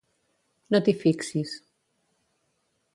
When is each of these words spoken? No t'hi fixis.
No 0.75 0.79
t'hi 0.87 0.95
fixis. 1.03 1.55